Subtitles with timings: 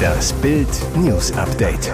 [0.00, 1.92] Das Bild News Update.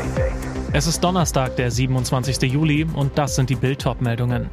[0.72, 2.42] Es ist Donnerstag, der 27.
[2.42, 4.50] Juli und das sind die Bild meldungen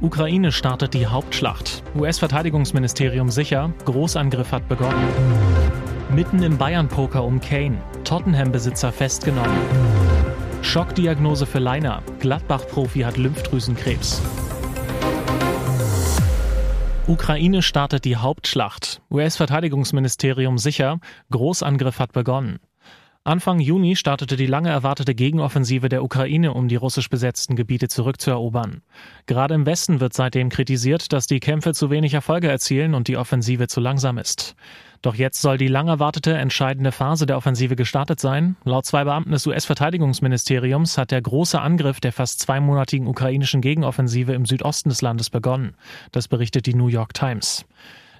[0.00, 1.82] Ukraine startet die Hauptschlacht.
[1.96, 5.08] US-Verteidigungsministerium sicher, Großangriff hat begonnen.
[6.10, 7.78] Mitten im Bayern-Poker um Kane.
[8.04, 9.56] Tottenham-Besitzer festgenommen.
[10.62, 12.02] Schockdiagnose für Leiner.
[12.20, 14.22] Gladbach-Profi hat Lymphdrüsenkrebs.
[17.06, 19.02] Ukraine startet die Hauptschlacht.
[19.10, 22.60] US-Verteidigungsministerium sicher, Großangriff hat begonnen.
[23.24, 28.80] Anfang Juni startete die lange erwartete Gegenoffensive der Ukraine, um die russisch besetzten Gebiete zurückzuerobern.
[29.26, 33.18] Gerade im Westen wird seitdem kritisiert, dass die Kämpfe zu wenig Erfolge erzielen und die
[33.18, 34.56] Offensive zu langsam ist.
[35.04, 38.56] Doch jetzt soll die lang erwartete entscheidende Phase der Offensive gestartet sein.
[38.64, 44.46] Laut zwei Beamten des US-Verteidigungsministeriums hat der große Angriff der fast zweimonatigen ukrainischen Gegenoffensive im
[44.46, 45.74] Südosten des Landes begonnen.
[46.10, 47.66] Das berichtet die New York Times.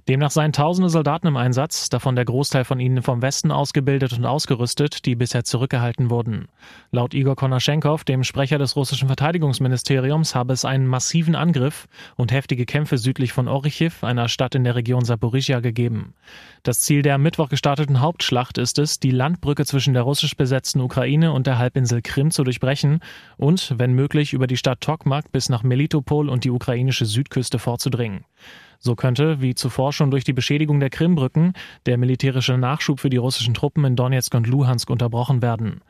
[0.06, 4.26] Demnach seien tausende Soldaten im Einsatz, davon der Großteil von ihnen vom Westen ausgebildet und
[4.26, 6.48] ausgerüstet, die bisher zurückgehalten wurden.
[6.90, 12.66] Laut Igor Konaschenkov, dem Sprecher des russischen Verteidigungsministeriums, habe es einen massiven Angriff und heftige
[12.66, 16.12] Kämpfe südlich von Orichiv, einer Stadt in der Region Saporizhia, gegeben.
[16.64, 20.80] Das Ziel der am Mittwoch gestarteten Hauptschlacht ist es, die Landbrücke zwischen der russisch besetzten
[20.80, 23.00] Ukraine und der Halbinsel Krim zu durchbrechen
[23.38, 28.26] und, wenn möglich, über die Stadt Tokmak bis nach Melitopol und die ukrainische Südküste vorzudringen.
[28.78, 31.52] So könnte, wie zuvor schon durch die Beschädigung der Krimbrücken,
[31.86, 35.80] der militärische Nachschub für die russischen Truppen in Donetsk und Luhansk unterbrochen werden.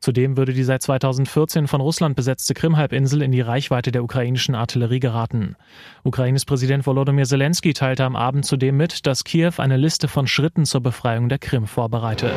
[0.00, 5.00] Zudem würde die seit 2014 von Russland besetzte Krimhalbinsel in die Reichweite der ukrainischen Artillerie
[5.00, 5.56] geraten.
[6.02, 10.64] Ukraines Präsident Volodymyr Zelensky teilte am Abend zudem mit, dass Kiew eine Liste von Schritten
[10.64, 12.32] zur Befreiung der Krim vorbereite.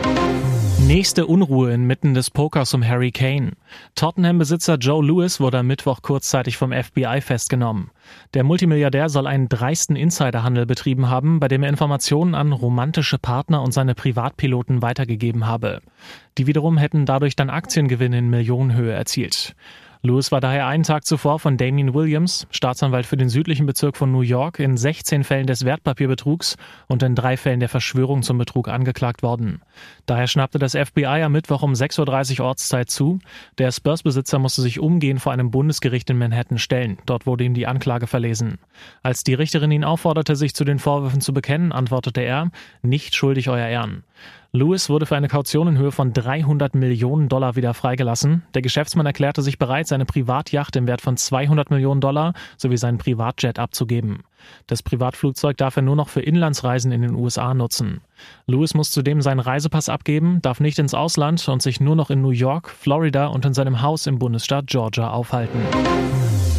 [0.87, 3.51] Nächste Unruhe inmitten des Pokers um Harry Kane.
[3.95, 7.91] Tottenham-Besitzer Joe Lewis wurde am Mittwoch kurzzeitig vom FBI festgenommen.
[8.33, 13.63] Der Multimilliardär soll einen dreisten Insiderhandel betrieben haben, bei dem er Informationen an romantische Partner
[13.63, 15.81] und seine Privatpiloten weitergegeben habe.
[16.37, 19.57] Die wiederum hätten dadurch dann Aktiengewinne in Millionenhöhe erzielt.
[20.07, 24.09] Lewis war daher einen Tag zuvor von Damien Williams, Staatsanwalt für den südlichen Bezirk von
[24.09, 26.55] New York, in 16 Fällen des Wertpapierbetrugs
[26.87, 29.61] und in drei Fällen der Verschwörung zum Betrug angeklagt worden.
[30.05, 33.19] Daher schnappte das FBI am Mittwoch um 6.30 Uhr Ortszeit zu.
[33.57, 36.99] Der Spurs-Besitzer musste sich umgehend vor einem Bundesgericht in Manhattan stellen.
[37.05, 38.59] Dort wurde ihm die Anklage verlesen.
[39.03, 42.49] Als die Richterin ihn aufforderte, sich zu den Vorwürfen zu bekennen, antwortete er,
[42.81, 44.03] nicht schuldig, Euer Ehren.
[44.53, 48.43] Lewis wurde für eine Kaution in Höhe von 300 Millionen Dollar wieder freigelassen.
[48.53, 52.97] Der Geschäftsmann erklärte sich bereit, seine Privatjacht im Wert von 200 Millionen Dollar sowie seinen
[52.97, 54.23] Privatjet abzugeben.
[54.67, 58.01] Das Privatflugzeug darf er nur noch für Inlandsreisen in den USA nutzen.
[58.47, 62.21] Lewis muss zudem seinen Reisepass abgeben, darf nicht ins Ausland und sich nur noch in
[62.21, 65.59] New York, Florida und in seinem Haus im Bundesstaat Georgia aufhalten.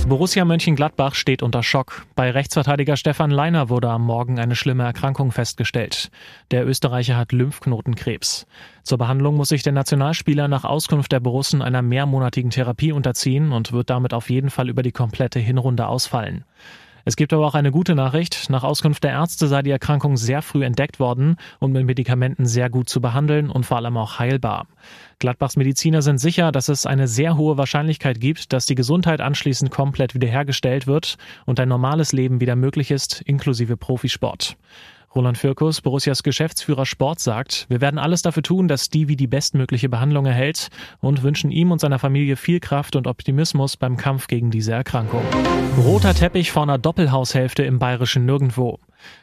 [0.09, 2.07] Borussia Mönchengladbach steht unter Schock.
[2.15, 6.11] Bei Rechtsverteidiger Stefan Leiner wurde am Morgen eine schlimme Erkrankung festgestellt.
[6.51, 8.47] Der Österreicher hat Lymphknotenkrebs.
[8.85, 13.73] Zur Behandlung muss sich der Nationalspieler nach Auskunft der Borussen einer mehrmonatigen Therapie unterziehen und
[13.73, 16.45] wird damit auf jeden Fall über die komplette Hinrunde ausfallen.
[17.09, 18.51] Es gibt aber auch eine gute Nachricht.
[18.51, 22.69] Nach Auskunft der Ärzte sei die Erkrankung sehr früh entdeckt worden und mit Medikamenten sehr
[22.69, 24.67] gut zu behandeln und vor allem auch heilbar.
[25.19, 29.71] Gladbachs Mediziner sind sicher, dass es eine sehr hohe Wahrscheinlichkeit gibt, dass die Gesundheit anschließend
[29.71, 31.17] komplett wiederhergestellt wird
[31.47, 34.59] und ein normales Leben wieder möglich ist, inklusive Profisport.
[35.15, 39.89] Roland Firkus, Borussias Geschäftsführer Sport, sagt, wir werden alles dafür tun, dass Stevie die bestmögliche
[39.89, 40.69] Behandlung erhält
[41.01, 45.23] und wünschen ihm und seiner Familie viel Kraft und Optimismus beim Kampf gegen diese Erkrankung.
[45.79, 48.79] Roter Teppich vor einer Doppelhaushälfte im bayerischen Nirgendwo.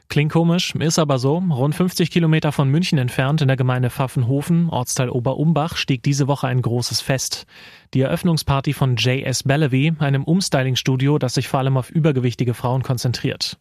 [0.07, 1.37] Klingt komisch, ist aber so.
[1.37, 6.47] Rund 50 Kilometer von München entfernt in der Gemeinde Pfaffenhofen, Ortsteil Oberumbach, stieg diese Woche
[6.47, 7.45] ein großes Fest.
[7.93, 9.43] Die Eröffnungsparty von J.S.
[9.43, 13.57] Bellevue, einem Umstyling-Studio, das sich vor allem auf übergewichtige Frauen konzentriert.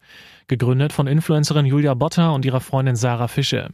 [0.47, 3.69] Gegründet von Influencerin Julia Botter und ihrer Freundin Sarah Fische.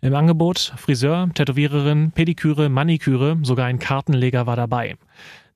[0.00, 4.96] Im Angebot Friseur, Tätowiererin, Pediküre, Maniküre, sogar ein Kartenleger war dabei.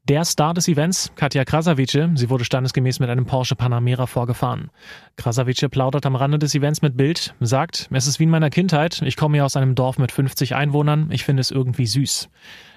[0.09, 4.71] Der Star des Events, Katja Krasavice, sie wurde standesgemäß mit einem Porsche Panamera vorgefahren.
[5.17, 9.03] Krasavice plaudert am Rande des Events mit Bild, sagt, es ist wie in meiner Kindheit,
[9.03, 12.29] ich komme ja aus einem Dorf mit 50 Einwohnern, ich finde es irgendwie süß.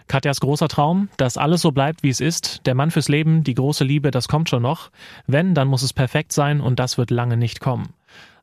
[0.07, 3.53] Katjas großer Traum, dass alles so bleibt, wie es ist, der Mann fürs Leben, die
[3.53, 4.89] große Liebe, das kommt schon noch.
[5.27, 7.93] Wenn, dann muss es perfekt sein und das wird lange nicht kommen.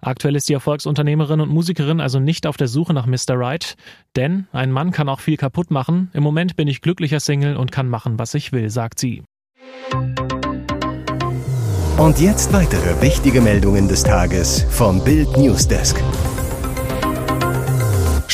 [0.01, 3.31] Aktuell ist die Erfolgsunternehmerin und Musikerin also nicht auf der Suche nach Mr.
[3.31, 3.77] Right,
[4.15, 6.11] denn ein Mann kann auch viel kaputt machen.
[6.13, 9.23] Im Moment bin ich glücklicher Single und kann machen, was ich will, sagt sie.
[11.99, 16.03] Und jetzt weitere wichtige Meldungen des Tages vom Bild Newsdesk.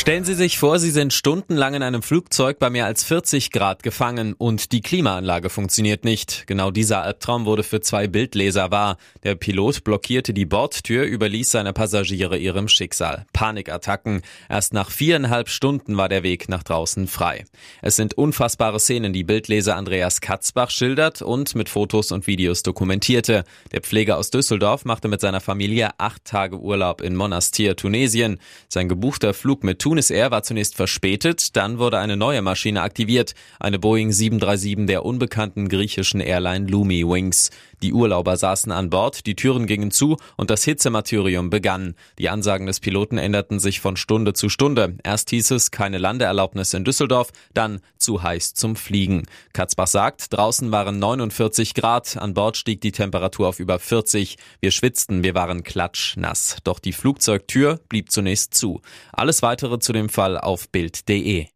[0.03, 3.83] Stellen Sie sich vor, Sie sind stundenlang in einem Flugzeug bei mehr als 40 Grad
[3.83, 6.43] gefangen und die Klimaanlage funktioniert nicht.
[6.45, 8.97] Genau dieser Albtraum wurde für zwei Bildleser wahr.
[9.23, 13.25] Der Pilot blockierte die Bordtür, überließ seine Passagiere ihrem Schicksal.
[13.31, 14.23] Panikattacken.
[14.49, 17.45] Erst nach viereinhalb Stunden war der Weg nach draußen frei.
[17.81, 23.45] Es sind unfassbare Szenen, die Bildleser Andreas Katzbach schildert und mit Fotos und Videos dokumentierte.
[23.71, 28.41] Der Pfleger aus Düsseldorf machte mit seiner Familie acht Tage Urlaub in Monastir, Tunesien.
[28.67, 33.35] Sein gebuchter Flug mit Tunis Air war zunächst verspätet, dann wurde eine neue Maschine aktiviert,
[33.59, 37.51] eine Boeing 737 der unbekannten griechischen Airline Lumi Wings.
[37.83, 41.95] Die Urlauber saßen an Bord, die Türen gingen zu und das Hitzemartyrium begann.
[42.17, 44.95] Die Ansagen des Piloten änderten sich von Stunde zu Stunde.
[45.03, 49.23] Erst hieß es keine Landeerlaubnis in Düsseldorf, dann zu heiß zum Fliegen.
[49.51, 54.37] Katzbach sagt, draußen waren 49 Grad, an Bord stieg die Temperatur auf über 40.
[54.61, 56.55] Wir schwitzten, wir waren klatschnass.
[56.63, 58.79] Doch die Flugzeugtür blieb zunächst zu.
[59.11, 61.52] Alles weitere zu dem Fall auf Bild.de.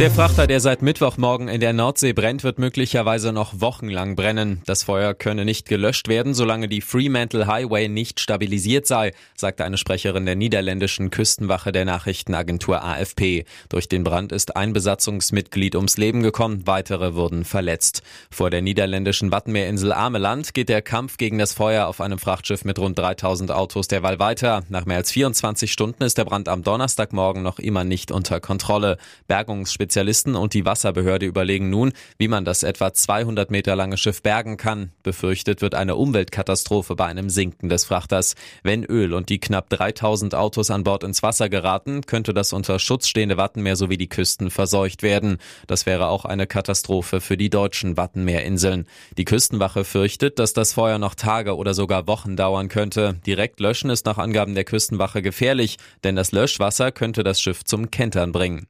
[0.00, 4.62] Der Frachter, der seit Mittwochmorgen in der Nordsee brennt, wird möglicherweise noch wochenlang brennen.
[4.64, 9.76] Das Feuer könne nicht gelöscht werden, solange die Fremantle Highway nicht stabilisiert sei, sagte eine
[9.76, 13.44] Sprecherin der niederländischen Küstenwache der Nachrichtenagentur AFP.
[13.68, 18.02] Durch den Brand ist ein Besatzungsmitglied ums Leben gekommen, weitere wurden verletzt.
[18.30, 22.78] Vor der niederländischen Wattenmeerinsel Ameland geht der Kampf gegen das Feuer auf einem Frachtschiff mit
[22.78, 24.62] rund 3000 Autos derweil weiter.
[24.70, 28.96] Nach mehr als 24 Stunden ist der Brand am Donnerstagmorgen noch immer nicht unter Kontrolle.
[29.28, 34.22] Bergungsspezialisten Spezialisten und die Wasserbehörde überlegen nun, wie man das etwa 200 Meter lange Schiff
[34.22, 34.92] bergen kann.
[35.02, 38.36] Befürchtet wird eine Umweltkatastrophe bei einem Sinken des Frachters.
[38.62, 42.78] Wenn Öl und die knapp 3000 Autos an Bord ins Wasser geraten, könnte das unter
[42.78, 45.38] Schutz stehende Wattenmeer sowie die Küsten verseucht werden.
[45.66, 48.86] Das wäre auch eine Katastrophe für die deutschen Wattenmeerinseln.
[49.18, 53.18] Die Küstenwache fürchtet, dass das Feuer noch Tage oder sogar Wochen dauern könnte.
[53.26, 57.90] Direkt löschen ist nach Angaben der Küstenwache gefährlich, denn das Löschwasser könnte das Schiff zum
[57.90, 58.68] Kentern bringen.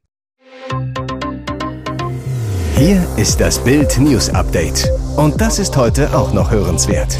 [2.83, 4.89] Hier ist das Bild News Update.
[5.15, 7.15] Und das ist heute auch noch hörenswert.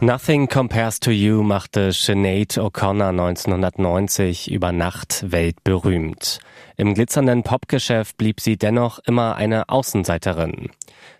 [0.00, 6.38] Nothing Compares to You machte Sinead O'Connor 1990 über Nacht weltberühmt.
[6.76, 10.70] Im glitzernden Popgeschäft blieb sie dennoch immer eine Außenseiterin.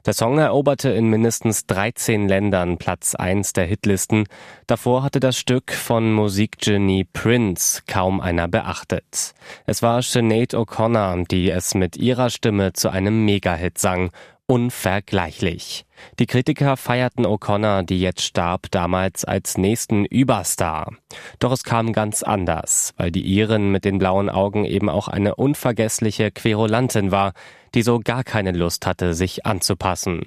[0.05, 4.27] Der Song eroberte in mindestens 13 Ländern Platz 1 der Hitlisten.
[4.67, 9.33] Davor hatte das Stück von Musikgenie Prince kaum einer beachtet.
[9.67, 14.11] Es war Sinead O'Connor, die es mit ihrer Stimme zu einem Megahit sang
[14.47, 15.87] unvergleichlich.
[16.19, 20.93] Die Kritiker feierten O'Connor, die jetzt starb, damals als nächsten Überstar.
[21.39, 25.37] Doch es kam ganz anders, weil die Iren mit den blauen Augen eben auch eine
[25.45, 27.35] unvergessliche Querulantin war,
[27.75, 30.23] die so gar keine Lust hatte, sich anzupassen.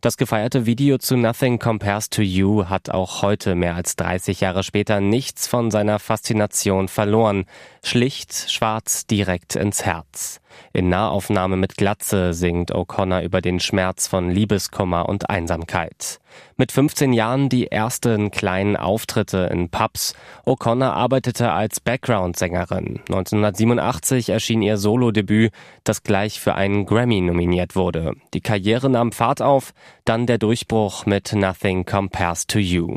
[0.00, 4.62] Das gefeierte Video zu Nothing Compares to You hat auch heute, mehr als 30 Jahre
[4.62, 7.44] später, nichts von seiner Faszination verloren.
[7.82, 10.40] Schlicht, schwarz, direkt ins Herz.
[10.72, 16.18] In Nahaufnahme mit Glatze singt O'Connor über den Schmerz von Liebeskummer und Einsamkeit.
[16.56, 20.14] Mit 15 Jahren die ersten kleinen Auftritte in Pubs.
[20.44, 23.00] O'Connor arbeitete als Background-Sängerin.
[23.08, 25.52] 1987 erschien ihr Solodebüt,
[25.84, 28.14] das gleich für einen Grammy nominiert wurde.
[28.34, 32.96] Die Karriere nahm Fahrt auf, dann der Durchbruch mit Nothing Compares to You.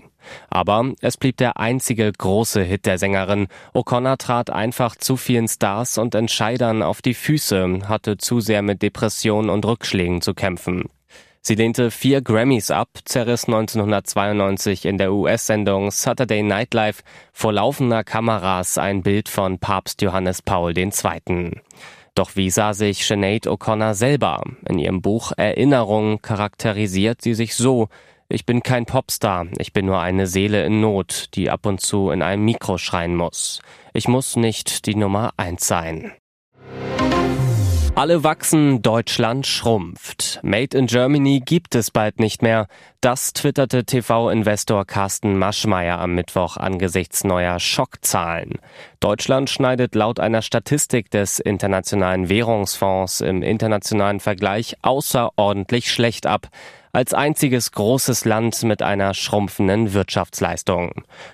[0.49, 3.45] Aber es blieb der einzige große Hit der Sängerin.
[3.75, 8.81] O'Connor trat einfach zu vielen Stars und Entscheidern auf die Füße, hatte zu sehr mit
[8.81, 10.89] Depressionen und Rückschlägen zu kämpfen.
[11.41, 18.03] Sie lehnte vier Grammys ab, zerriss 1992 in der US-Sendung Saturday Night Live vor laufender
[18.03, 20.89] Kameras ein Bild von Papst Johannes Paul II.
[22.15, 24.43] Doch wie sah sich Sinead O'Connor selber?
[24.69, 27.89] In ihrem Buch Erinnerung charakterisiert sie sich so,
[28.29, 32.09] ich bin kein Popstar, ich bin nur eine Seele in Not, die ab und zu
[32.09, 33.61] in einem Mikro schreien muss.
[33.93, 36.13] Ich muss nicht die Nummer eins sein.
[37.95, 40.39] Alle wachsen, Deutschland schrumpft.
[40.41, 42.67] Made in Germany gibt es bald nicht mehr.
[43.01, 48.55] Das twitterte TV-Investor Carsten Maschmeyer am Mittwoch angesichts neuer Schockzahlen.
[48.99, 56.49] Deutschland schneidet laut einer Statistik des Internationalen Währungsfonds im internationalen Vergleich außerordentlich schlecht ab
[56.93, 60.91] als einziges großes Land mit einer schrumpfenden Wirtschaftsleistung.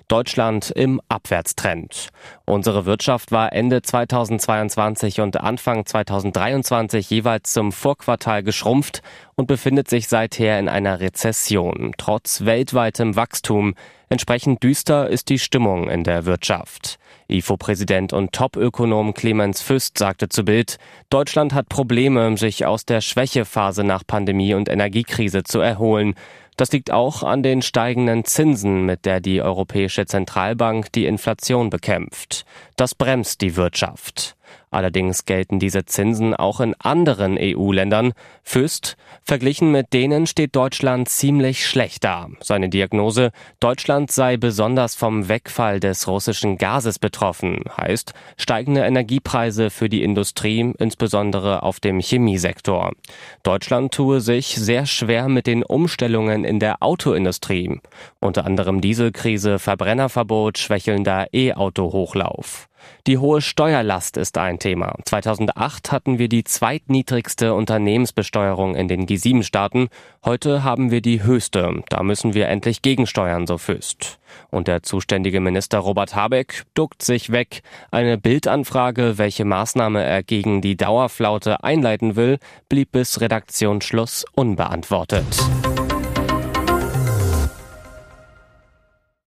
[0.07, 2.07] Deutschland im Abwärtstrend.
[2.45, 9.01] Unsere Wirtschaft war Ende 2022 und Anfang 2023 jeweils zum Vorquartal geschrumpft
[9.35, 13.75] und befindet sich seither in einer Rezession, trotz weltweitem Wachstum.
[14.11, 16.97] Entsprechend düster ist die Stimmung in der Wirtschaft.
[17.27, 20.79] IFO-Präsident und Topökonom Clemens Füst sagte zu Bild,
[21.11, 26.15] Deutschland hat Probleme, sich aus der Schwächephase nach Pandemie und Energiekrise zu erholen.
[26.57, 32.45] Das liegt auch an den steigenden Zinsen, mit der die Europäische Zentralbank die Inflation bekämpft.
[32.77, 34.35] Das bremst die Wirtschaft.
[34.71, 38.13] Allerdings gelten diese Zinsen auch in anderen EU-Ländern.
[38.43, 42.27] Füst, verglichen mit denen steht Deutschland ziemlich schlecht da.
[42.39, 49.89] Seine Diagnose, Deutschland sei besonders vom Wegfall des russischen Gases betroffen, heißt steigende Energiepreise für
[49.89, 52.93] die Industrie, insbesondere auf dem Chemiesektor.
[53.41, 57.79] Deutschland tue sich sehr schwer mit den Umstellungen in der Autoindustrie.
[58.19, 62.68] Unter anderem Dieselkrise, Verbrennerverbot, schwächelnder E-Auto-Hochlauf.
[63.07, 64.93] Die hohe Steuerlast ist ein Thema.
[65.05, 69.89] 2008 hatten wir die zweitniedrigste Unternehmensbesteuerung in den G7-Staaten.
[70.23, 71.83] Heute haben wir die höchste.
[71.89, 74.19] Da müssen wir endlich gegensteuern, so Füst.
[74.51, 77.61] Und der zuständige Minister Robert Habeck duckt sich weg.
[77.91, 85.25] Eine Bildanfrage, welche Maßnahme er gegen die Dauerflaute einleiten will, blieb bis Redaktionsschluss unbeantwortet.